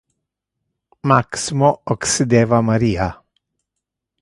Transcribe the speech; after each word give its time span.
Maximo 1.11 1.69
occideva 1.85 2.59
Maria. 2.59 3.21